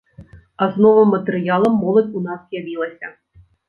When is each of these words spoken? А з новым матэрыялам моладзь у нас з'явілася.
А 0.61 0.63
з 0.77 0.85
новым 0.85 1.13
матэрыялам 1.15 1.79
моладзь 1.85 2.19
у 2.23 2.27
нас 2.27 2.39
з'явілася. 2.45 3.17